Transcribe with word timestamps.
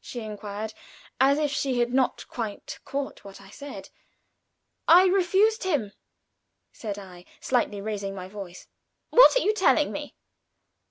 she 0.00 0.20
inquired, 0.20 0.72
as 1.20 1.36
if 1.38 1.50
she 1.50 1.78
had 1.78 1.92
not 1.92 2.26
quite 2.26 2.78
caught 2.86 3.22
what 3.22 3.38
I 3.38 3.50
said. 3.50 3.90
"I 4.88 5.04
refused 5.04 5.64
him," 5.64 5.92
said 6.72 6.98
I, 6.98 7.26
slightly 7.38 7.82
raising 7.82 8.14
my 8.14 8.28
voice. 8.28 8.66
"What 9.10 9.36
are 9.36 9.42
you 9.42 9.52
telling 9.52 9.92
me?" 9.92 10.14